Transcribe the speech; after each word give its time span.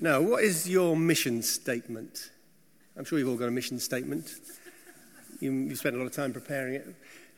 Now, 0.00 0.20
what 0.20 0.44
is 0.44 0.68
your 0.68 0.96
mission 0.96 1.42
statement? 1.42 2.30
I'm 2.96 3.04
sure 3.04 3.18
you've 3.18 3.28
all 3.28 3.36
got 3.36 3.48
a 3.48 3.50
mission 3.50 3.80
statement. 3.80 4.30
You, 5.40 5.52
you 5.52 5.74
spent 5.74 5.96
a 5.96 5.98
lot 5.98 6.04
of 6.04 6.12
time 6.12 6.32
preparing 6.32 6.74
it 6.74 6.86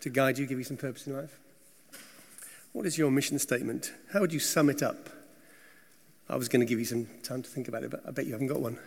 to 0.00 0.10
guide 0.10 0.38
you, 0.38 0.46
give 0.46 0.58
you 0.58 0.64
some 0.64 0.76
purpose 0.76 1.06
in 1.06 1.16
life. 1.16 1.38
What 2.72 2.84
is 2.84 2.98
your 2.98 3.10
mission 3.10 3.38
statement? 3.38 3.94
How 4.12 4.20
would 4.20 4.32
you 4.32 4.40
sum 4.40 4.68
it 4.68 4.82
up? 4.82 5.08
I 6.28 6.36
was 6.36 6.50
going 6.50 6.60
to 6.60 6.66
give 6.66 6.78
you 6.78 6.84
some 6.84 7.08
time 7.22 7.42
to 7.42 7.48
think 7.48 7.66
about 7.66 7.82
it, 7.82 7.90
but 7.90 8.02
I 8.06 8.10
bet 8.10 8.26
you 8.26 8.32
haven't 8.32 8.48
got 8.48 8.60
one. 8.60 8.78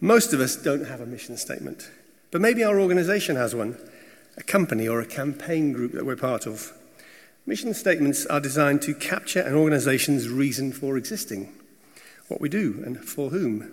Most 0.00 0.32
of 0.32 0.40
us 0.40 0.56
don't 0.56 0.86
have 0.86 1.02
a 1.02 1.06
mission 1.06 1.36
statement, 1.36 1.90
but 2.30 2.40
maybe 2.40 2.64
our 2.64 2.80
organization 2.80 3.36
has 3.36 3.54
one, 3.54 3.76
a 4.38 4.42
company 4.42 4.88
or 4.88 5.02
a 5.02 5.06
campaign 5.06 5.72
group 5.72 5.92
that 5.92 6.06
we're 6.06 6.16
part 6.16 6.46
of. 6.46 6.72
Mission 7.44 7.74
statements 7.74 8.24
are 8.24 8.40
designed 8.40 8.80
to 8.82 8.94
capture 8.94 9.40
an 9.40 9.54
organization's 9.54 10.30
reason 10.30 10.72
for 10.72 10.96
existing 10.96 11.52
what 12.32 12.40
we 12.40 12.48
do 12.48 12.82
and 12.84 12.98
for 12.98 13.28
whom. 13.28 13.70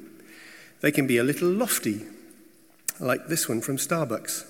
They 0.81 0.91
can 0.91 1.07
be 1.07 1.17
a 1.17 1.23
little 1.23 1.49
lofty, 1.49 2.05
like 2.99 3.27
this 3.27 3.47
one 3.47 3.61
from 3.61 3.77
Starbucks 3.77 4.45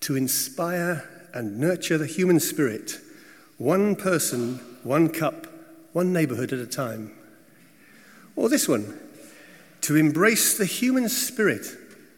to 0.00 0.16
inspire 0.16 1.08
and 1.34 1.58
nurture 1.58 1.98
the 1.98 2.06
human 2.06 2.40
spirit, 2.40 2.98
one 3.58 3.94
person, 3.94 4.56
one 4.82 5.10
cup, 5.10 5.46
one 5.92 6.12
neighborhood 6.12 6.52
at 6.52 6.58
a 6.58 6.66
time. 6.66 7.12
Or 8.36 8.48
this 8.48 8.68
one 8.68 8.98
to 9.82 9.96
embrace 9.96 10.56
the 10.56 10.64
human 10.64 11.08
spirit 11.08 11.66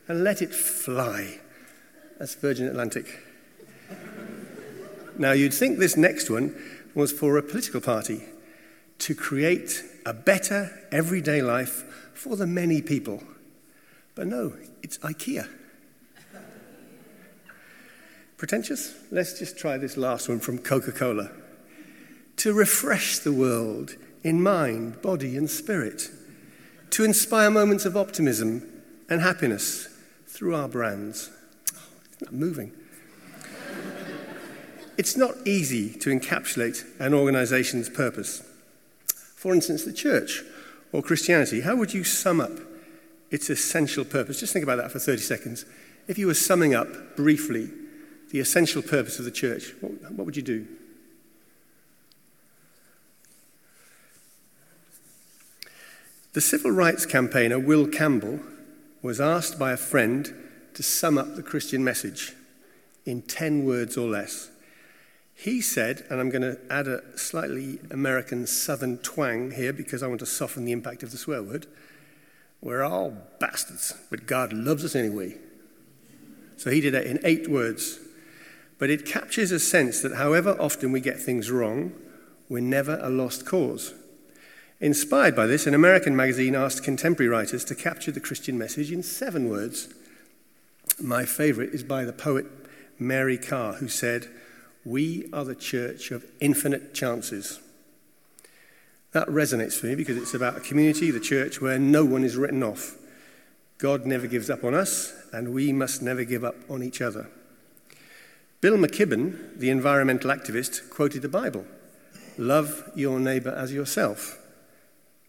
and 0.06 0.22
let 0.22 0.40
it 0.40 0.54
fly. 0.54 1.38
That's 2.18 2.34
Virgin 2.36 2.66
Atlantic. 2.66 3.06
now, 5.18 5.32
you'd 5.32 5.54
think 5.54 5.78
this 5.78 5.96
next 5.96 6.30
one 6.30 6.54
was 6.94 7.12
for 7.12 7.36
a 7.36 7.42
political 7.42 7.80
party 7.80 8.22
to 8.98 9.14
create 9.14 9.82
a 10.04 10.12
better 10.12 10.86
everyday 10.90 11.42
life 11.42 12.10
for 12.14 12.36
the 12.36 12.46
many 12.46 12.82
people. 12.82 13.22
But 14.14 14.26
no, 14.26 14.54
it's 14.82 14.98
IKEA. 14.98 15.48
Pretentious? 18.36 18.94
Let's 19.10 19.38
just 19.38 19.58
try 19.58 19.78
this 19.78 19.96
last 19.96 20.28
one 20.28 20.40
from 20.40 20.58
Coca 20.58 20.92
Cola. 20.92 21.30
To 22.36 22.52
refresh 22.52 23.18
the 23.18 23.32
world 23.32 23.96
in 24.22 24.42
mind, 24.42 25.02
body, 25.02 25.36
and 25.36 25.50
spirit. 25.50 26.10
To 26.90 27.04
inspire 27.04 27.50
moments 27.50 27.84
of 27.84 27.96
optimism 27.96 28.68
and 29.08 29.20
happiness 29.20 29.88
through 30.26 30.54
our 30.54 30.68
brands. 30.68 31.30
Oh, 31.74 31.78
that 32.20 32.32
moving? 32.32 32.72
it's 34.98 35.16
not 35.16 35.34
easy 35.46 35.90
to 35.90 36.10
encapsulate 36.10 36.84
an 37.00 37.14
organization's 37.14 37.88
purpose. 37.88 38.42
For 39.38 39.54
instance, 39.54 39.84
the 39.84 39.92
church 39.92 40.42
or 40.90 41.00
Christianity, 41.00 41.60
how 41.60 41.76
would 41.76 41.94
you 41.94 42.02
sum 42.02 42.40
up 42.40 42.50
its 43.30 43.48
essential 43.48 44.04
purpose? 44.04 44.40
Just 44.40 44.52
think 44.52 44.64
about 44.64 44.78
that 44.78 44.90
for 44.90 44.98
30 44.98 45.22
seconds. 45.22 45.64
If 46.08 46.18
you 46.18 46.26
were 46.26 46.34
summing 46.34 46.74
up 46.74 47.14
briefly 47.14 47.70
the 48.32 48.40
essential 48.40 48.82
purpose 48.82 49.20
of 49.20 49.24
the 49.24 49.30
church, 49.30 49.74
what, 49.80 49.92
what 50.10 50.26
would 50.26 50.36
you 50.36 50.42
do? 50.42 50.66
The 56.32 56.40
civil 56.40 56.72
rights 56.72 57.06
campaigner 57.06 57.60
Will 57.60 57.86
Campbell 57.86 58.40
was 59.02 59.20
asked 59.20 59.56
by 59.56 59.70
a 59.70 59.76
friend 59.76 60.34
to 60.74 60.82
sum 60.82 61.16
up 61.16 61.36
the 61.36 61.44
Christian 61.44 61.84
message 61.84 62.32
in 63.06 63.22
10 63.22 63.64
words 63.64 63.96
or 63.96 64.08
less. 64.08 64.50
He 65.40 65.60
said, 65.60 66.04
and 66.10 66.18
I'm 66.18 66.30
going 66.30 66.42
to 66.42 66.58
add 66.68 66.88
a 66.88 67.16
slightly 67.16 67.78
American 67.92 68.44
southern 68.48 68.98
twang 68.98 69.52
here 69.52 69.72
because 69.72 70.02
I 70.02 70.08
want 70.08 70.18
to 70.18 70.26
soften 70.26 70.64
the 70.64 70.72
impact 70.72 71.04
of 71.04 71.12
the 71.12 71.16
swear 71.16 71.44
word. 71.44 71.68
We're 72.60 72.82
all 72.82 73.16
bastards, 73.38 73.94
but 74.10 74.26
God 74.26 74.52
loves 74.52 74.84
us 74.84 74.96
anyway. 74.96 75.36
So 76.56 76.72
he 76.72 76.80
did 76.80 76.92
that 76.94 77.06
in 77.06 77.20
eight 77.22 77.48
words. 77.48 78.00
But 78.80 78.90
it 78.90 79.06
captures 79.06 79.52
a 79.52 79.60
sense 79.60 80.00
that 80.00 80.16
however 80.16 80.56
often 80.58 80.90
we 80.90 81.00
get 81.00 81.20
things 81.20 81.52
wrong, 81.52 81.92
we're 82.48 82.58
never 82.58 82.98
a 83.00 83.08
lost 83.08 83.46
cause. 83.46 83.94
Inspired 84.80 85.36
by 85.36 85.46
this, 85.46 85.68
an 85.68 85.74
American 85.74 86.16
magazine 86.16 86.56
asked 86.56 86.82
contemporary 86.82 87.28
writers 87.28 87.64
to 87.66 87.76
capture 87.76 88.10
the 88.10 88.18
Christian 88.18 88.58
message 88.58 88.90
in 88.90 89.04
seven 89.04 89.48
words. 89.48 89.88
My 91.00 91.24
favorite 91.24 91.72
is 91.72 91.84
by 91.84 92.04
the 92.04 92.12
poet 92.12 92.46
Mary 92.98 93.38
Karr, 93.38 93.74
who 93.74 93.86
said, 93.86 94.26
we 94.88 95.28
are 95.32 95.44
the 95.44 95.54
church 95.54 96.10
of 96.10 96.24
infinite 96.40 96.94
chances. 96.94 97.60
That 99.12 99.28
resonates 99.28 99.74
for 99.78 99.86
me 99.86 99.94
because 99.94 100.16
it's 100.16 100.34
about 100.34 100.56
a 100.56 100.60
community, 100.60 101.10
the 101.10 101.20
church, 101.20 101.60
where 101.60 101.78
no 101.78 102.04
one 102.04 102.24
is 102.24 102.36
written 102.36 102.62
off. 102.62 102.96
God 103.76 104.06
never 104.06 104.26
gives 104.26 104.50
up 104.50 104.64
on 104.64 104.74
us, 104.74 105.14
and 105.32 105.52
we 105.52 105.72
must 105.72 106.02
never 106.02 106.24
give 106.24 106.42
up 106.42 106.56
on 106.70 106.82
each 106.82 107.00
other. 107.00 107.28
Bill 108.60 108.76
McKibben, 108.76 109.58
the 109.58 109.70
environmental 109.70 110.30
activist, 110.30 110.90
quoted 110.90 111.22
the 111.22 111.28
Bible 111.28 111.64
Love 112.38 112.90
your 112.94 113.20
neighbor 113.20 113.50
as 113.50 113.72
yourself. 113.72 114.38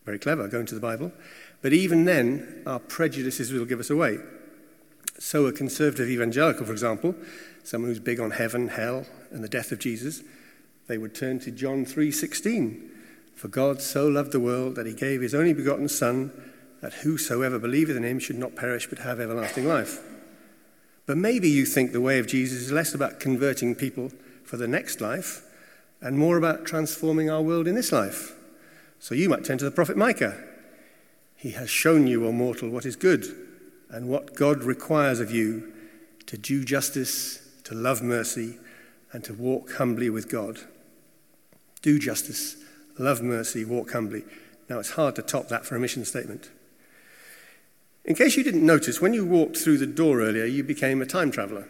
Very 0.05 0.19
clever, 0.19 0.47
going 0.47 0.67
to 0.67 0.75
the 0.75 0.81
Bible. 0.81 1.11
But 1.61 1.73
even 1.73 2.05
then, 2.05 2.63
our 2.65 2.79
prejudices 2.79 3.51
will 3.51 3.65
give 3.65 3.79
us 3.79 3.89
away. 3.89 4.19
So, 5.19 5.47
a 5.47 5.51
conservative 5.51 6.09
evangelical, 6.09 6.65
for 6.65 6.71
example, 6.71 7.13
someone 7.65 7.91
who's 7.91 7.99
big 7.99 8.21
on 8.21 8.31
heaven, 8.31 8.69
hell, 8.69 9.05
and 9.31 9.43
the 9.43 9.49
death 9.49 9.73
of 9.73 9.79
Jesus, 9.79 10.23
they 10.87 10.97
would 10.97 11.13
turn 11.13 11.39
to 11.41 11.51
John 11.51 11.85
3:16. 11.85 12.89
For 13.35 13.49
God 13.49 13.81
so 13.81 14.07
loved 14.07 14.31
the 14.31 14.39
world 14.39 14.75
that 14.75 14.85
he 14.85 14.93
gave 14.93 15.21
his 15.21 15.35
only 15.35 15.53
begotten 15.53 15.89
son 15.89 16.31
that 16.81 16.93
whosoever 17.05 17.59
believeth 17.59 17.97
in 17.97 18.03
him 18.03 18.19
should 18.19 18.37
not 18.37 18.55
perish 18.55 18.87
but 18.87 18.99
have 18.99 19.19
everlasting 19.19 19.67
life. 19.67 19.99
But 21.05 21.17
maybe 21.17 21.49
you 21.49 21.65
think 21.65 21.91
the 21.91 22.01
way 22.01 22.19
of 22.19 22.27
Jesus 22.27 22.61
is 22.61 22.71
less 22.71 22.93
about 22.93 23.19
converting 23.19 23.75
people 23.75 24.11
for 24.45 24.55
the 24.55 24.67
next 24.67 25.01
life 25.01 25.41
and 26.01 26.17
more 26.17 26.37
about 26.37 26.65
transforming 26.65 27.29
our 27.29 27.41
world 27.41 27.67
in 27.67 27.75
this 27.75 27.91
life. 27.91 28.33
So 28.99 29.15
you 29.15 29.27
might 29.27 29.43
turn 29.43 29.57
to 29.57 29.65
the 29.65 29.71
prophet 29.71 29.97
Micah. 29.97 30.37
He 31.35 31.51
has 31.51 31.69
shown 31.69 32.07
you, 32.07 32.25
O 32.25 32.31
mortal, 32.31 32.69
what 32.69 32.85
is 32.85 32.95
good 32.95 33.48
and 33.89 34.07
what 34.07 34.35
God 34.35 34.63
requires 34.63 35.19
of 35.19 35.31
you 35.31 35.71
to 36.27 36.37
do 36.37 36.63
justice, 36.63 37.39
to 37.63 37.73
love 37.73 38.01
mercy, 38.01 38.57
and 39.11 39.23
to 39.23 39.33
walk 39.33 39.73
humbly 39.73 40.09
with 40.09 40.29
God. 40.29 40.59
Do 41.81 41.97
justice, 41.97 42.57
love 42.97 43.21
mercy, 43.21 43.65
walk 43.65 43.91
humbly. 43.91 44.23
Now, 44.69 44.79
it's 44.79 44.91
hard 44.91 45.15
to 45.15 45.21
top 45.21 45.47
that 45.47 45.65
for 45.65 45.75
a 45.75 45.79
mission 45.79 46.05
statement. 46.05 46.51
In 48.05 48.15
case 48.15 48.37
you 48.37 48.43
didn't 48.43 48.65
notice, 48.65 49.01
when 49.01 49.13
you 49.13 49.25
walked 49.25 49.57
through 49.57 49.79
the 49.79 49.87
door 49.87 50.21
earlier, 50.21 50.45
you 50.45 50.63
became 50.63 51.01
a 51.01 51.05
time 51.05 51.31
traveler. 51.31 51.67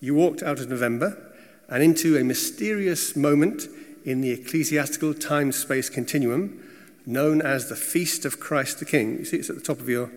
You 0.00 0.14
walked 0.14 0.42
out 0.42 0.60
of 0.60 0.68
November 0.68 1.32
and 1.68 1.82
into 1.82 2.16
a 2.16 2.24
mysterious 2.24 3.14
moment 3.14 3.68
in 4.04 4.20
the 4.20 4.30
ecclesiastical 4.30 5.12
time 5.12 5.52
space 5.52 5.90
continuum 5.90 6.64
known 7.04 7.40
as 7.40 7.68
the 7.68 7.76
Feast 7.76 8.24
of 8.24 8.38
Christ 8.38 8.78
the 8.78 8.84
King. 8.84 9.18
You 9.18 9.24
see, 9.24 9.38
it's 9.38 9.50
at 9.50 9.56
the 9.56 9.62
top 9.62 9.80
of 9.80 9.88
your 9.88 10.10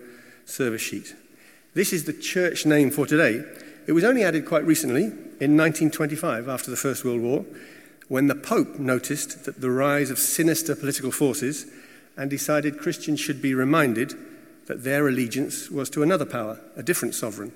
service 0.46 0.82
sheet. 0.82 1.16
This 1.74 1.94
is 1.94 2.04
the 2.04 2.12
church 2.12 2.66
name 2.66 2.92
for 2.92 3.08
today. 3.08 3.46
It 3.88 3.94
was 3.94 4.04
only 4.04 4.26
added 4.26 4.46
quite 4.46 4.66
recently, 4.66 5.04
in 5.04 5.56
1925, 5.56 6.50
after 6.50 6.70
the 6.70 6.76
First 6.76 7.06
World 7.06 7.22
War, 7.22 7.46
when 8.10 8.28
the 8.28 8.36
Pope 8.36 8.78
noticed 8.78 9.46
that 9.46 9.62
the 9.62 9.72
rise 9.72 10.10
of 10.10 10.20
sinister 10.20 10.76
political 10.76 11.12
forces 11.12 11.72
and 12.18 12.30
decided 12.30 12.78
Christians 12.78 13.22
should 13.22 13.42
be 13.42 13.54
reminded 13.54 14.14
that 14.68 14.84
their 14.84 15.08
allegiance 15.08 15.72
was 15.72 15.90
to 15.92 16.04
another 16.04 16.26
power, 16.26 16.60
a 16.76 16.84
different 16.84 17.16
sovereign. 17.16 17.54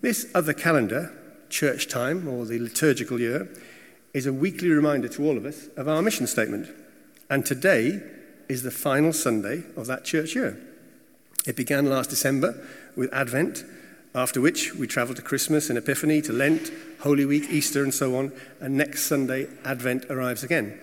This 0.00 0.26
other 0.34 0.54
calendar, 0.54 1.12
church 1.50 1.88
time 1.88 2.26
or 2.26 2.46
the 2.46 2.58
liturgical 2.58 3.20
year, 3.20 3.50
is 4.14 4.24
a 4.24 4.32
weekly 4.32 4.70
reminder 4.70 5.08
to 5.08 5.26
all 5.26 5.36
of 5.36 5.44
us 5.44 5.68
of 5.76 5.88
our 5.88 6.00
mission 6.00 6.26
statement. 6.26 6.70
And 7.28 7.44
today 7.44 8.00
is 8.48 8.62
the 8.62 8.70
final 8.70 9.12
Sunday 9.12 9.64
of 9.76 9.86
that 9.88 10.06
church 10.06 10.34
year. 10.34 10.58
It 11.46 11.56
began 11.56 11.86
last 11.86 12.10
December 12.10 12.54
with 12.96 13.12
Advent, 13.12 13.64
after 14.14 14.40
which 14.40 14.74
we 14.74 14.86
travel 14.86 15.14
to 15.14 15.22
Christmas 15.22 15.68
and 15.68 15.76
Epiphany, 15.76 16.22
to 16.22 16.32
Lent, 16.32 16.70
Holy 17.00 17.24
Week, 17.26 17.50
Easter, 17.50 17.82
and 17.82 17.92
so 17.92 18.16
on. 18.16 18.32
And 18.60 18.76
next 18.76 19.04
Sunday, 19.04 19.48
Advent 19.64 20.06
arrives 20.06 20.42
again. 20.42 20.78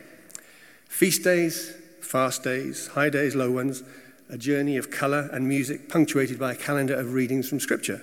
Feast 0.85 1.23
days, 1.23 1.73
fast 2.01 2.43
days, 2.43 2.87
high 2.87 3.09
days, 3.09 3.33
low 3.35 3.51
ones, 3.51 3.83
a 4.29 4.37
journey 4.37 4.77
of 4.77 4.91
colour 4.91 5.29
and 5.31 5.47
music 5.47 5.89
punctuated 5.89 6.37
by 6.37 6.51
a 6.51 6.55
calendar 6.55 6.93
of 6.93 7.13
readings 7.13 7.49
from 7.49 7.59
Scripture. 7.59 8.01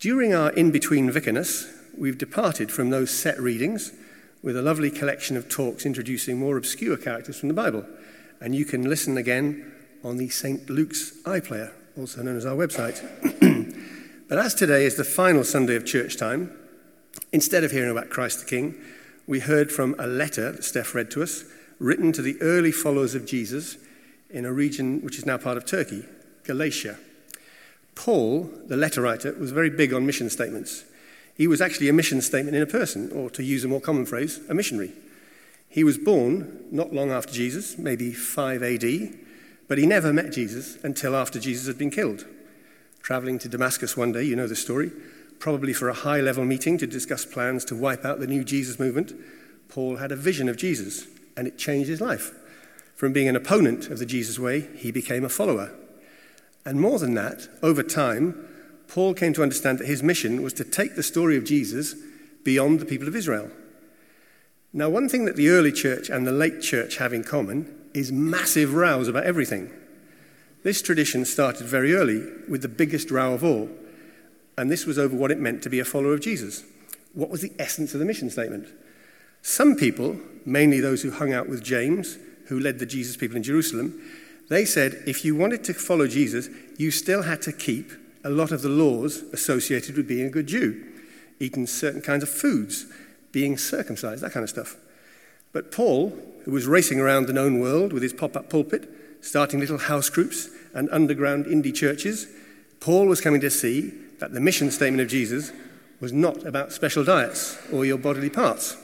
During 0.00 0.34
our 0.34 0.50
in 0.50 0.70
between 0.70 1.10
Vicarness, 1.10 1.70
we've 1.96 2.18
departed 2.18 2.72
from 2.72 2.90
those 2.90 3.10
set 3.10 3.38
readings 3.38 3.92
with 4.42 4.56
a 4.56 4.62
lovely 4.62 4.90
collection 4.90 5.36
of 5.36 5.48
talks 5.48 5.84
introducing 5.84 6.38
more 6.38 6.56
obscure 6.56 6.96
characters 6.96 7.38
from 7.38 7.48
the 7.48 7.54
Bible. 7.54 7.84
And 8.40 8.54
you 8.54 8.64
can 8.64 8.88
listen 8.88 9.16
again 9.16 9.72
on 10.04 10.16
the 10.16 10.28
St. 10.28 10.68
Luke's 10.70 11.12
iPlayer, 11.22 11.72
also 11.96 12.22
known 12.22 12.36
as 12.36 12.46
our 12.46 12.56
website. 12.56 13.02
but 14.28 14.38
as 14.38 14.54
today 14.54 14.84
is 14.84 14.96
the 14.96 15.04
final 15.04 15.44
Sunday 15.44 15.76
of 15.76 15.84
church 15.84 16.16
time, 16.16 16.52
instead 17.32 17.64
of 17.64 17.70
hearing 17.70 17.90
about 17.90 18.10
Christ 18.10 18.40
the 18.40 18.46
King, 18.46 18.74
we 19.26 19.40
heard 19.40 19.70
from 19.70 19.94
a 19.98 20.06
letter 20.06 20.52
that 20.52 20.64
Steph 20.64 20.94
read 20.94 21.10
to 21.12 21.22
us, 21.22 21.44
written 21.78 22.12
to 22.12 22.22
the 22.22 22.40
early 22.40 22.72
followers 22.72 23.14
of 23.14 23.26
Jesus 23.26 23.76
in 24.30 24.44
a 24.44 24.52
region 24.52 25.00
which 25.02 25.18
is 25.18 25.26
now 25.26 25.36
part 25.36 25.56
of 25.56 25.66
Turkey, 25.66 26.04
Galatia. 26.44 26.98
Paul, 27.94 28.50
the 28.66 28.76
letter 28.76 29.02
writer, 29.02 29.32
was 29.38 29.50
very 29.50 29.70
big 29.70 29.92
on 29.92 30.06
mission 30.06 30.30
statements. 30.30 30.84
He 31.36 31.46
was 31.46 31.60
actually 31.60 31.88
a 31.88 31.92
mission 31.92 32.20
statement 32.20 32.56
in 32.56 32.62
a 32.62 32.66
person, 32.66 33.10
or 33.12 33.30
to 33.30 33.42
use 33.42 33.64
a 33.64 33.68
more 33.68 33.80
common 33.80 34.06
phrase, 34.06 34.40
a 34.48 34.54
missionary. 34.54 34.92
He 35.68 35.84
was 35.84 35.98
born 35.98 36.64
not 36.70 36.92
long 36.92 37.10
after 37.10 37.32
Jesus, 37.32 37.76
maybe 37.78 38.12
5 38.12 38.62
AD, 38.62 38.82
but 39.68 39.78
he 39.78 39.86
never 39.86 40.12
met 40.12 40.32
Jesus 40.32 40.82
until 40.82 41.14
after 41.14 41.38
Jesus 41.38 41.66
had 41.66 41.78
been 41.78 41.90
killed. 41.90 42.26
Traveling 43.02 43.38
to 43.38 43.48
Damascus 43.48 43.96
one 43.96 44.12
day, 44.12 44.24
you 44.24 44.34
know 44.34 44.48
the 44.48 44.56
story, 44.56 44.90
probably 45.38 45.72
for 45.72 45.88
a 45.88 45.94
high 45.94 46.20
level 46.20 46.44
meeting 46.44 46.78
to 46.78 46.86
discuss 46.86 47.24
plans 47.24 47.64
to 47.66 47.76
wipe 47.76 48.04
out 48.04 48.18
the 48.18 48.26
new 48.26 48.42
Jesus 48.42 48.78
movement, 48.78 49.12
Paul 49.68 49.96
had 49.96 50.10
a 50.10 50.16
vision 50.16 50.48
of 50.48 50.56
Jesus, 50.56 51.06
and 51.36 51.46
it 51.46 51.58
changed 51.58 51.88
his 51.88 52.00
life. 52.00 52.32
From 52.96 53.12
being 53.12 53.28
an 53.28 53.36
opponent 53.36 53.88
of 53.88 53.98
the 53.98 54.06
Jesus 54.06 54.38
way, 54.38 54.68
he 54.74 54.90
became 54.90 55.24
a 55.24 55.28
follower. 55.28 55.72
And 56.64 56.80
more 56.80 56.98
than 56.98 57.14
that, 57.14 57.48
over 57.62 57.82
time, 57.82 58.46
Paul 58.88 59.14
came 59.14 59.32
to 59.34 59.42
understand 59.42 59.78
that 59.78 59.86
his 59.86 60.02
mission 60.02 60.42
was 60.42 60.54
to 60.54 60.64
take 60.64 60.96
the 60.96 61.02
story 61.02 61.36
of 61.36 61.44
Jesus 61.44 61.94
beyond 62.42 62.80
the 62.80 62.86
people 62.86 63.06
of 63.06 63.14
Israel. 63.14 63.50
Now, 64.72 64.88
one 64.88 65.08
thing 65.08 65.26
that 65.26 65.36
the 65.36 65.50
early 65.50 65.72
church 65.72 66.08
and 66.08 66.26
the 66.26 66.32
late 66.32 66.60
church 66.60 66.96
have 66.96 67.12
in 67.12 67.22
common 67.22 67.74
is 67.94 68.12
massive 68.12 68.74
rows 68.74 69.08
about 69.08 69.24
everything. 69.24 69.70
This 70.62 70.82
tradition 70.82 71.24
started 71.24 71.66
very 71.66 71.94
early 71.94 72.24
with 72.48 72.62
the 72.62 72.68
biggest 72.68 73.10
row 73.10 73.32
of 73.32 73.44
all, 73.44 73.68
and 74.56 74.70
this 74.70 74.86
was 74.86 74.98
over 74.98 75.16
what 75.16 75.30
it 75.30 75.38
meant 75.38 75.62
to 75.62 75.70
be 75.70 75.78
a 75.78 75.84
follower 75.84 76.14
of 76.14 76.20
Jesus. 76.20 76.64
What 77.14 77.30
was 77.30 77.40
the 77.40 77.52
essence 77.58 77.94
of 77.94 78.00
the 78.00 78.06
mission 78.06 78.28
statement? 78.28 78.68
Some 79.42 79.76
people, 79.76 80.18
mainly 80.44 80.80
those 80.80 81.02
who 81.02 81.10
hung 81.10 81.32
out 81.32 81.48
with 81.48 81.62
James, 81.62 82.18
who 82.48 82.58
led 82.58 82.78
the 82.78 82.86
Jesus 82.86 83.16
people 83.16 83.36
in 83.36 83.42
Jerusalem, 83.42 84.00
they 84.48 84.64
said 84.64 85.02
if 85.06 85.24
you 85.24 85.36
wanted 85.36 85.62
to 85.64 85.74
follow 85.74 86.06
Jesus, 86.06 86.48
you 86.76 86.90
still 86.90 87.22
had 87.22 87.42
to 87.42 87.52
keep 87.52 87.92
a 88.24 88.30
lot 88.30 88.50
of 88.50 88.62
the 88.62 88.68
laws 88.68 89.22
associated 89.32 89.96
with 89.96 90.08
being 90.08 90.26
a 90.26 90.30
good 90.30 90.46
Jew, 90.46 90.84
eating 91.38 91.66
certain 91.66 92.00
kinds 92.00 92.22
of 92.22 92.28
foods, 92.28 92.86
being 93.30 93.56
circumcised, 93.56 94.22
that 94.22 94.32
kind 94.32 94.44
of 94.44 94.50
stuff. 94.50 94.76
But 95.58 95.72
Paul, 95.72 96.16
who 96.44 96.52
was 96.52 96.68
racing 96.68 97.00
around 97.00 97.26
the 97.26 97.32
known 97.32 97.58
world 97.58 97.92
with 97.92 98.04
his 98.04 98.12
pop 98.12 98.36
up 98.36 98.48
pulpit, 98.48 98.88
starting 99.22 99.58
little 99.58 99.76
house 99.76 100.08
groups 100.08 100.50
and 100.72 100.88
underground 100.90 101.46
indie 101.46 101.74
churches, 101.74 102.28
Paul 102.78 103.06
was 103.06 103.20
coming 103.20 103.40
to 103.40 103.50
see 103.50 103.92
that 104.20 104.32
the 104.32 104.40
mission 104.40 104.70
statement 104.70 105.00
of 105.00 105.08
Jesus 105.08 105.50
was 105.98 106.12
not 106.12 106.46
about 106.46 106.72
special 106.72 107.02
diets 107.02 107.58
or 107.72 107.84
your 107.84 107.98
bodily 107.98 108.30
parts. 108.30 108.76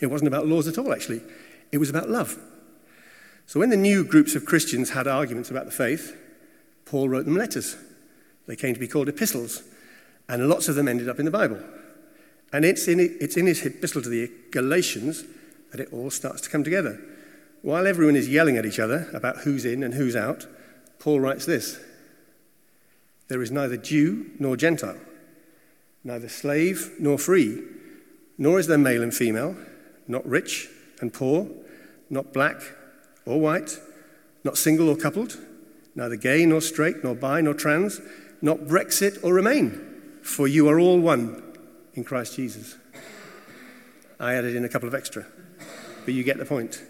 It 0.00 0.06
wasn't 0.06 0.28
about 0.28 0.46
laws 0.46 0.68
at 0.68 0.78
all, 0.78 0.92
actually. 0.92 1.22
It 1.72 1.78
was 1.78 1.90
about 1.90 2.08
love. 2.08 2.38
So 3.46 3.58
when 3.58 3.70
the 3.70 3.76
new 3.76 4.04
groups 4.04 4.36
of 4.36 4.46
Christians 4.46 4.90
had 4.90 5.08
arguments 5.08 5.50
about 5.50 5.64
the 5.64 5.72
faith, 5.72 6.16
Paul 6.84 7.08
wrote 7.08 7.24
them 7.24 7.36
letters. 7.36 7.76
They 8.46 8.54
came 8.54 8.74
to 8.74 8.80
be 8.80 8.86
called 8.86 9.08
epistles, 9.08 9.64
and 10.28 10.48
lots 10.48 10.68
of 10.68 10.76
them 10.76 10.86
ended 10.86 11.08
up 11.08 11.18
in 11.18 11.24
the 11.24 11.32
Bible. 11.32 11.58
And 12.52 12.64
it's 12.64 12.86
in, 12.86 13.00
it's 13.00 13.36
in 13.36 13.46
his 13.46 13.66
epistle 13.66 14.02
to 14.02 14.08
the 14.08 14.30
Galatians 14.52 15.24
that 15.70 15.80
it 15.80 15.92
all 15.92 16.10
starts 16.10 16.40
to 16.42 16.50
come 16.50 16.64
together. 16.64 17.00
While 17.62 17.86
everyone 17.86 18.16
is 18.16 18.28
yelling 18.28 18.56
at 18.56 18.66
each 18.66 18.78
other 18.78 19.08
about 19.12 19.38
who's 19.38 19.64
in 19.64 19.82
and 19.82 19.94
who's 19.94 20.16
out, 20.16 20.46
Paul 20.98 21.20
writes 21.20 21.46
this 21.46 21.78
There 23.28 23.42
is 23.42 23.50
neither 23.50 23.76
Jew 23.76 24.30
nor 24.38 24.56
Gentile, 24.56 25.00
neither 26.04 26.28
slave 26.28 26.92
nor 26.98 27.18
free, 27.18 27.62
nor 28.38 28.58
is 28.58 28.66
there 28.66 28.78
male 28.78 29.02
and 29.02 29.14
female, 29.14 29.56
not 30.06 30.26
rich 30.26 30.68
and 31.00 31.12
poor, 31.12 31.48
not 32.10 32.32
black 32.32 32.60
or 33.24 33.40
white, 33.40 33.78
not 34.44 34.56
single 34.56 34.88
or 34.88 34.96
coupled, 34.96 35.38
neither 35.94 36.16
gay 36.16 36.46
nor 36.46 36.60
straight, 36.60 37.02
nor 37.02 37.14
bi 37.14 37.40
nor 37.40 37.54
trans, 37.54 38.00
not 38.40 38.60
Brexit 38.60 39.22
or 39.24 39.34
Remain, 39.34 40.20
for 40.22 40.46
you 40.46 40.68
are 40.68 40.78
all 40.78 41.00
one 41.00 41.42
in 41.94 42.04
Christ 42.04 42.36
Jesus. 42.36 42.76
I 44.20 44.34
added 44.34 44.54
in 44.54 44.64
a 44.64 44.68
couple 44.68 44.88
of 44.88 44.94
extra, 44.94 45.26
but 46.06 46.14
you 46.14 46.24
get 46.24 46.38
the 46.38 46.46
point. 46.46 46.82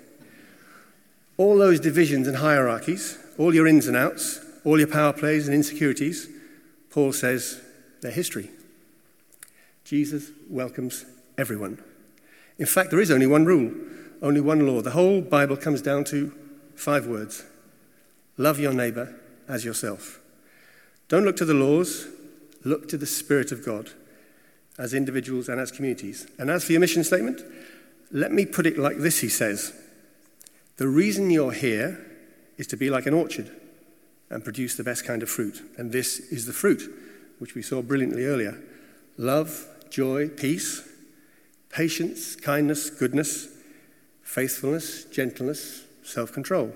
All 1.39 1.59
those 1.59 1.81
divisions 1.81 2.29
and 2.29 2.37
hierarchies, 2.37 3.19
all 3.37 3.53
your 3.53 3.67
ins 3.67 3.89
and 3.89 3.97
outs, 3.97 4.41
all 4.65 4.79
your 4.79 4.89
power 4.89 5.13
plays 5.13 5.49
and 5.49 5.55
insecurities, 5.55 6.29
Paul 6.91 7.13
says 7.13 7.61
they're 8.01 8.13
history. 8.13 8.51
Jesus 9.85 10.31
welcomes 10.49 11.05
everyone. 11.37 11.83
In 12.59 12.67
fact, 12.67 12.91
there 12.91 13.01
is 13.01 13.11
only 13.11 13.27
one 13.27 13.45
rule, 13.45 13.73
only 14.23 14.41
one 14.41 14.67
law. 14.67 14.81
The 14.81 14.91
whole 14.91 15.21
Bible 15.21 15.57
comes 15.57 15.83
down 15.83 16.05
to 16.05 16.33
five 16.75 17.07
words 17.07 17.45
love 18.39 18.59
your 18.59 18.73
neighbor 18.73 19.19
as 19.49 19.65
yourself. 19.65 20.21
Don't 21.09 21.25
look 21.25 21.37
to 21.37 21.45
the 21.47 21.55
laws, 21.55 22.07
look 22.65 22.87
to 22.89 22.99
the 22.99 23.07
Spirit 23.07 23.51
of 23.51 23.65
God 23.65 23.91
as 24.79 24.93
individuals 24.93 25.49
and 25.49 25.59
as 25.59 25.73
communities. 25.73 26.27
And 26.39 26.51
as 26.51 26.65
for 26.65 26.73
your 26.73 26.81
mission 26.81 27.03
statement, 27.03 27.41
let 28.11 28.32
me 28.32 28.47
put 28.47 28.67
it 28.67 28.79
like 28.79 28.99
this, 28.99 29.20
he 29.20 29.29
says. 29.29 29.73
The 30.76 30.88
reason 30.88 31.31
you're 31.31 31.53
here 31.53 32.05
is 32.58 32.67
to 32.69 32.76
be 32.76 32.91
like 32.91 33.06
an 33.06 33.14
orchard 33.14 33.50
and 34.31 34.44
produce 34.44 34.76
the 34.76 34.85
best 34.85 35.05
kind 35.05 35.23
of 35.23 35.31
fruit. 35.31 35.62
And 35.79 35.93
this 35.93 36.19
is 36.19 36.47
the 36.47 36.53
fruit, 36.53 36.82
which 37.38 37.55
we 37.55 37.62
saw 37.62 37.82
brilliantly 37.82 38.25
earlier 38.25 38.58
love, 39.19 39.67
joy, 39.88 40.29
peace, 40.29 40.87
patience, 41.70 42.37
kindness, 42.37 42.91
goodness, 42.91 43.49
faithfulness, 44.23 45.05
gentleness, 45.05 45.85
self 46.02 46.32
control. 46.32 46.73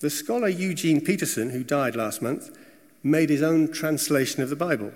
The 0.00 0.10
scholar 0.10 0.48
Eugene 0.48 1.00
Peterson, 1.00 1.50
who 1.50 1.62
died 1.62 1.94
last 1.94 2.22
month, 2.22 2.50
made 3.04 3.30
his 3.30 3.42
own 3.42 3.70
translation 3.72 4.42
of 4.42 4.50
the 4.50 4.56
Bible. 4.56 4.92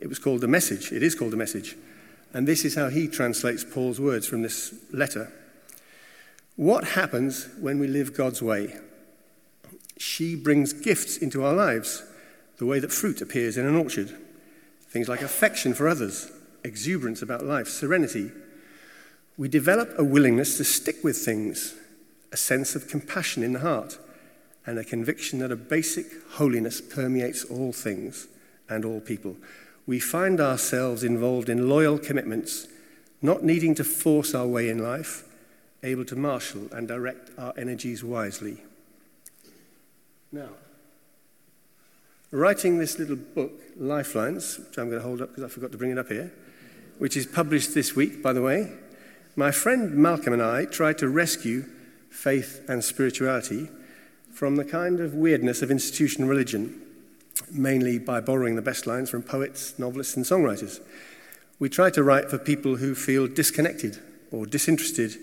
It 0.00 0.08
was 0.08 0.18
called 0.18 0.40
The 0.40 0.48
Message. 0.48 0.90
It 0.90 1.02
is 1.02 1.14
called 1.14 1.32
The 1.32 1.36
Message. 1.36 1.76
And 2.34 2.48
this 2.48 2.64
is 2.64 2.74
how 2.74 2.88
he 2.88 3.08
translates 3.08 3.64
Paul's 3.64 4.00
words 4.00 4.26
from 4.26 4.42
this 4.42 4.74
letter. 4.92 5.32
What 6.56 6.84
happens 6.84 7.48
when 7.60 7.78
we 7.78 7.86
live 7.86 8.14
God's 8.14 8.42
way? 8.42 8.74
She 9.98 10.34
brings 10.34 10.72
gifts 10.72 11.16
into 11.16 11.44
our 11.44 11.54
lives, 11.54 12.02
the 12.58 12.66
way 12.66 12.78
that 12.78 12.92
fruit 12.92 13.20
appears 13.20 13.56
in 13.56 13.66
an 13.66 13.76
orchard. 13.76 14.16
Things 14.88 15.08
like 15.08 15.22
affection 15.22 15.74
for 15.74 15.88
others, 15.88 16.30
exuberance 16.64 17.22
about 17.22 17.44
life, 17.44 17.68
serenity. 17.68 18.30
We 19.36 19.48
develop 19.48 19.90
a 19.96 20.04
willingness 20.04 20.56
to 20.58 20.64
stick 20.64 21.02
with 21.02 21.16
things, 21.16 21.74
a 22.30 22.36
sense 22.36 22.74
of 22.74 22.88
compassion 22.88 23.42
in 23.42 23.52
the 23.52 23.60
heart 23.60 23.98
and 24.66 24.78
a 24.78 24.84
conviction 24.84 25.38
that 25.40 25.50
a 25.50 25.56
basic 25.56 26.06
holiness 26.32 26.80
permeates 26.80 27.44
all 27.44 27.72
things 27.72 28.28
and 28.68 28.84
all 28.84 29.00
people. 29.00 29.36
We 29.86 29.98
find 29.98 30.40
ourselves 30.40 31.02
involved 31.02 31.48
in 31.48 31.68
loyal 31.68 31.98
commitments, 31.98 32.68
not 33.20 33.42
needing 33.42 33.74
to 33.76 33.84
force 33.84 34.34
our 34.34 34.46
way 34.46 34.68
in 34.68 34.78
life, 34.78 35.24
able 35.82 36.04
to 36.04 36.16
marshal 36.16 36.68
and 36.72 36.86
direct 36.86 37.30
our 37.38 37.52
energies 37.56 38.04
wisely. 38.04 38.58
Now, 40.30 40.50
writing 42.30 42.78
this 42.78 42.98
little 42.98 43.16
book, 43.16 43.52
Lifelines, 43.76 44.58
which 44.58 44.78
I'm 44.78 44.88
going 44.88 45.02
to 45.02 45.06
hold 45.06 45.20
up 45.20 45.30
because 45.30 45.44
I 45.44 45.48
forgot 45.48 45.72
to 45.72 45.78
bring 45.78 45.90
it 45.90 45.98
up 45.98 46.08
here, 46.08 46.32
which 46.98 47.16
is 47.16 47.26
published 47.26 47.74
this 47.74 47.96
week, 47.96 48.22
by 48.22 48.32
the 48.32 48.42
way, 48.42 48.72
my 49.34 49.50
friend 49.50 49.94
Malcolm 49.94 50.32
and 50.32 50.42
I 50.42 50.66
tried 50.66 50.98
to 50.98 51.08
rescue 51.08 51.64
faith 52.10 52.64
and 52.68 52.84
spirituality 52.84 53.68
from 54.32 54.56
the 54.56 54.64
kind 54.64 55.00
of 55.00 55.14
weirdness 55.14 55.62
of 55.62 55.70
institutional 55.70 56.28
religion, 56.28 56.80
mainly 57.50 57.98
by 57.98 58.20
borrowing 58.20 58.56
the 58.56 58.62
best 58.62 58.86
lines 58.86 59.10
from 59.10 59.22
poets, 59.22 59.78
novelists, 59.78 60.16
and 60.16 60.24
songwriters. 60.24 60.80
We 61.58 61.68
try 61.68 61.90
to 61.90 62.02
write 62.02 62.30
for 62.30 62.38
people 62.38 62.76
who 62.76 62.94
feel 62.94 63.26
disconnected 63.26 63.98
or 64.30 64.46
disinterested 64.46 65.16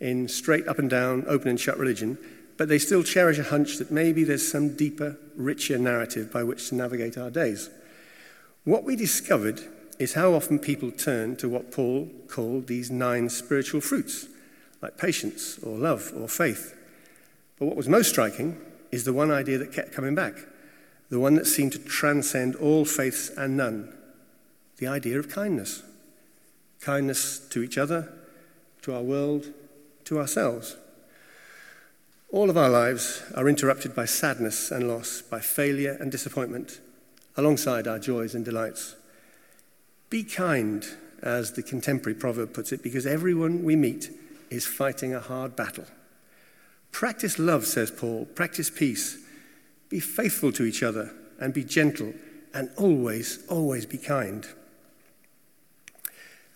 in 0.00 0.28
straight 0.28 0.68
up 0.68 0.78
and 0.78 0.90
down, 0.90 1.24
open 1.26 1.48
and 1.48 1.60
shut 1.60 1.78
religion, 1.78 2.18
but 2.56 2.68
they 2.68 2.78
still 2.78 3.02
cherish 3.02 3.38
a 3.38 3.44
hunch 3.44 3.78
that 3.78 3.90
maybe 3.90 4.24
there's 4.24 4.46
some 4.46 4.76
deeper, 4.76 5.16
richer 5.36 5.78
narrative 5.78 6.32
by 6.32 6.44
which 6.44 6.68
to 6.68 6.74
navigate 6.74 7.16
our 7.16 7.30
days. 7.30 7.70
What 8.64 8.84
we 8.84 8.96
discovered 8.96 9.60
is 9.98 10.14
how 10.14 10.34
often 10.34 10.58
people 10.58 10.90
turn 10.90 11.36
to 11.36 11.48
what 11.48 11.72
Paul 11.72 12.10
called 12.28 12.66
these 12.66 12.90
nine 12.90 13.28
spiritual 13.28 13.80
fruits, 13.80 14.26
like 14.80 14.98
patience 14.98 15.58
or 15.62 15.78
love 15.78 16.12
or 16.14 16.28
faith 16.28 16.76
but 17.62 17.66
what 17.66 17.76
was 17.76 17.88
most 17.88 18.08
striking 18.08 18.60
is 18.90 19.04
the 19.04 19.12
one 19.12 19.30
idea 19.30 19.56
that 19.58 19.72
kept 19.72 19.92
coming 19.92 20.16
back, 20.16 20.34
the 21.12 21.20
one 21.20 21.34
that 21.34 21.46
seemed 21.46 21.72
to 21.72 21.78
transcend 21.78 22.56
all 22.56 22.86
faiths 22.86 23.28
and 23.36 23.54
none 23.54 23.92
the 24.78 24.86
idea 24.86 25.18
of 25.18 25.28
kindness. 25.28 25.82
Kindness 26.80 27.38
to 27.50 27.62
each 27.62 27.76
other, 27.76 28.10
to 28.80 28.94
our 28.94 29.02
world, 29.02 29.52
to 30.06 30.18
ourselves. 30.18 30.74
All 32.30 32.48
of 32.48 32.56
our 32.56 32.70
lives 32.70 33.22
are 33.36 33.46
interrupted 33.46 33.94
by 33.94 34.06
sadness 34.06 34.70
and 34.70 34.88
loss, 34.88 35.20
by 35.20 35.38
failure 35.38 35.98
and 36.00 36.10
disappointment, 36.10 36.80
alongside 37.36 37.86
our 37.86 37.98
joys 37.98 38.34
and 38.34 38.42
delights. 38.42 38.96
Be 40.08 40.24
kind, 40.24 40.82
as 41.20 41.52
the 41.52 41.62
contemporary 41.62 42.18
proverb 42.18 42.54
puts 42.54 42.72
it, 42.72 42.82
because 42.82 43.04
everyone 43.04 43.64
we 43.64 43.76
meet 43.76 44.08
is 44.48 44.66
fighting 44.66 45.14
a 45.14 45.20
hard 45.20 45.56
battle. 45.56 45.84
Practice 46.90 47.38
love, 47.38 47.66
says 47.66 47.90
Paul. 47.90 48.24
Practice 48.34 48.70
peace. 48.70 49.21
Be 49.92 50.00
faithful 50.00 50.52
to 50.52 50.64
each 50.64 50.82
other 50.82 51.12
and 51.38 51.52
be 51.52 51.64
gentle 51.64 52.14
and 52.54 52.70
always, 52.78 53.44
always 53.50 53.84
be 53.84 53.98
kind. 53.98 54.48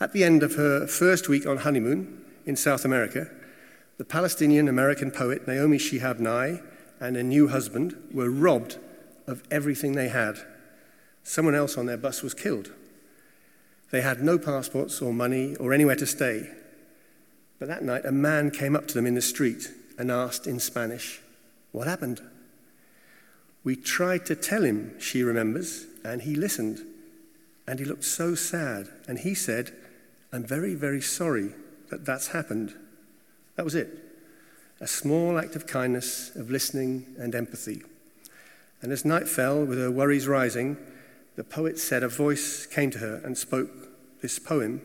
At 0.00 0.14
the 0.14 0.24
end 0.24 0.42
of 0.42 0.54
her 0.54 0.86
first 0.86 1.28
week 1.28 1.46
on 1.46 1.58
honeymoon 1.58 2.24
in 2.46 2.56
South 2.56 2.86
America, 2.86 3.28
the 3.98 4.06
Palestinian 4.06 4.68
American 4.68 5.10
poet 5.10 5.46
Naomi 5.46 5.76
Shihab 5.76 6.18
Nye 6.18 6.62
and 6.98 7.14
a 7.14 7.22
new 7.22 7.48
husband 7.48 7.94
were 8.10 8.30
robbed 8.30 8.78
of 9.26 9.42
everything 9.50 9.92
they 9.92 10.08
had. 10.08 10.38
Someone 11.22 11.54
else 11.54 11.76
on 11.76 11.84
their 11.84 11.98
bus 11.98 12.22
was 12.22 12.32
killed. 12.32 12.72
They 13.90 14.00
had 14.00 14.22
no 14.22 14.38
passports 14.38 15.02
or 15.02 15.12
money 15.12 15.56
or 15.56 15.74
anywhere 15.74 15.96
to 15.96 16.06
stay. 16.06 16.48
But 17.58 17.68
that 17.68 17.84
night, 17.84 18.06
a 18.06 18.12
man 18.12 18.50
came 18.50 18.74
up 18.74 18.88
to 18.88 18.94
them 18.94 19.04
in 19.04 19.14
the 19.14 19.20
street 19.20 19.70
and 19.98 20.10
asked 20.10 20.46
in 20.46 20.58
Spanish, 20.58 21.20
What 21.72 21.86
happened? 21.86 22.22
We 23.66 23.74
tried 23.74 24.26
to 24.26 24.36
tell 24.36 24.62
him, 24.62 24.94
she 25.00 25.24
remembers, 25.24 25.86
and 26.04 26.22
he 26.22 26.36
listened. 26.36 26.82
And 27.66 27.80
he 27.80 27.84
looked 27.84 28.04
so 28.04 28.36
sad. 28.36 28.86
And 29.08 29.18
he 29.18 29.34
said, 29.34 29.72
I'm 30.32 30.44
very, 30.44 30.76
very 30.76 31.00
sorry 31.00 31.50
that 31.90 32.04
that's 32.04 32.28
happened. 32.28 32.74
That 33.56 33.64
was 33.64 33.74
it. 33.74 33.88
A 34.80 34.86
small 34.86 35.36
act 35.36 35.56
of 35.56 35.66
kindness, 35.66 36.30
of 36.36 36.48
listening 36.48 37.16
and 37.18 37.34
empathy. 37.34 37.82
And 38.82 38.92
as 38.92 39.04
night 39.04 39.26
fell, 39.26 39.64
with 39.64 39.78
her 39.78 39.90
worries 39.90 40.28
rising, 40.28 40.76
the 41.34 41.42
poet 41.42 41.76
said 41.80 42.04
a 42.04 42.08
voice 42.08 42.66
came 42.66 42.92
to 42.92 42.98
her 42.98 43.20
and 43.24 43.36
spoke 43.36 43.70
this 44.22 44.38
poem, 44.38 44.80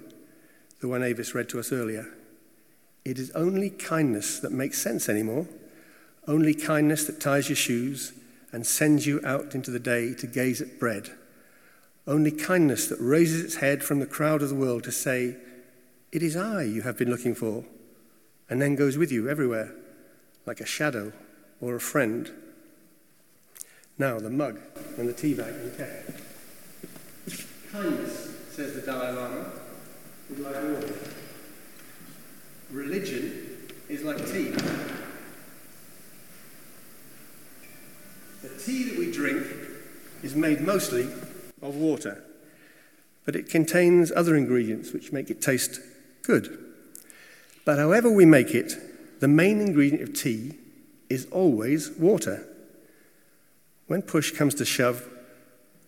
the 0.80 0.88
one 0.88 1.04
Avis 1.04 1.36
read 1.36 1.50
to 1.50 1.60
us 1.60 1.72
earlier. 1.72 2.08
It 3.06 3.20
is 3.20 3.30
only 3.36 3.70
kindness 3.70 4.40
that 4.40 4.52
makes 4.52 4.82
sense 4.82 5.08
anymore, 5.08 5.46
only 6.28 6.56
kindness 6.56 7.06
that 7.06 7.22
ties 7.22 7.48
your 7.48 7.56
shoes 7.56 8.14
and 8.52 8.66
sends 8.66 9.08
you 9.08 9.22
out 9.24 9.56
into 9.56 9.72
the 9.72 9.80
day 9.80 10.14
to 10.16 10.28
gaze 10.28 10.62
at 10.62 10.80
bread, 10.80 11.12
only 12.08 12.32
kindness 12.32 12.88
that 12.88 13.00
raises 13.00 13.44
its 13.44 13.56
head 13.56 13.84
from 13.84 14.00
the 14.00 14.06
crowd 14.06 14.42
of 14.42 14.50
the 14.50 14.56
world 14.56 14.84
to 14.84 14.92
say, 14.92 15.36
It 16.12 16.24
is 16.24 16.36
I 16.36 16.64
you 16.64 16.82
have 16.82 16.98
been 16.98 17.10
looking 17.10 17.36
for, 17.36 17.64
and 18.50 18.62
then 18.62 18.76
goes 18.76 18.98
with 18.98 19.12
you 19.12 19.30
everywhere, 19.30 19.74
like 20.46 20.60
a 20.60 20.66
shadow 20.66 21.14
or 21.62 21.76
a 21.76 21.80
friend. 21.80 22.30
Now, 23.98 24.20
the 24.20 24.30
mug 24.30 24.60
and 24.98 25.08
the 25.08 25.14
tea 25.14 25.34
bag 25.34 25.54
and 25.54 25.78
Kindness, 27.72 28.36
says 28.52 28.74
the 28.74 28.82
Dalai 28.82 29.14
Lama, 29.14 29.46
is 30.30 30.40
like 30.40 30.56
water. 30.56 30.94
Religion 32.72 33.48
is 33.88 34.04
like 34.04 34.18
tea. 34.30 34.54
The 38.42 38.50
tea 38.50 38.84
that 38.90 38.98
we 38.98 39.12
drink 39.12 39.46
is 40.24 40.36
made 40.36 40.62
mostly 40.62 41.04
of 41.62 41.76
water, 41.76 42.24
but 43.24 43.36
it 43.36 43.50
contains 43.50 44.12
other 44.12 44.36
ingredients 44.36 44.94
which 44.94 45.12
make 45.12 45.30
it 45.30 45.42
taste 45.42 45.80
good. 46.24 46.58
But 47.66 47.78
however 47.78 48.10
we 48.10 48.26
make 48.26 48.56
it, 48.56 48.74
the 49.20 49.28
main 49.28 49.62
ingredient 49.62 50.02
of 50.02 50.16
tea 50.16 50.58
is 51.10 51.28
always 51.28 51.92
water. 51.92 52.48
When 53.86 54.02
push 54.02 54.32
comes 54.32 54.56
to 54.56 54.66
shove, 54.66 55.08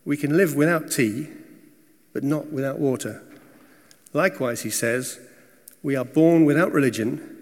we 0.06 0.18
can 0.18 0.38
live 0.38 0.56
without 0.56 0.92
tea, 0.92 1.30
but 2.14 2.24
not 2.24 2.52
without 2.52 2.78
water. 2.78 3.24
Likewise, 4.14 4.62
he 4.62 4.70
says, 4.70 5.20
we 5.82 5.96
are 5.96 6.06
born 6.06 6.46
without 6.46 6.72
religion, 6.72 7.38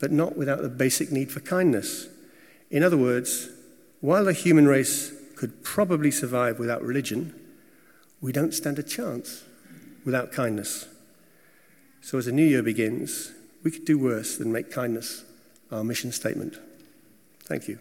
but 0.00 0.12
not 0.12 0.36
without 0.36 0.60
the 0.60 0.68
basic 0.68 1.10
need 1.10 1.32
for 1.32 1.40
kindness. 1.40 2.08
In 2.70 2.82
other 2.82 2.98
words, 2.98 3.48
while 4.00 4.24
the 4.24 4.32
human 4.32 4.66
race 4.66 5.12
could 5.36 5.62
probably 5.62 6.10
survive 6.10 6.58
without 6.58 6.82
religion, 6.82 7.34
we 8.20 8.32
don't 8.32 8.54
stand 8.54 8.78
a 8.78 8.82
chance 8.82 9.44
without 10.04 10.32
kindness. 10.32 10.86
So, 12.00 12.18
as 12.18 12.26
a 12.26 12.32
new 12.32 12.44
year 12.46 12.62
begins, 12.62 13.32
we 13.62 13.70
could 13.70 13.84
do 13.84 13.98
worse 13.98 14.36
than 14.36 14.52
make 14.52 14.70
kindness 14.70 15.24
our 15.70 15.84
mission 15.84 16.12
statement. 16.12 16.56
Thank 17.44 17.68
you. 17.68 17.78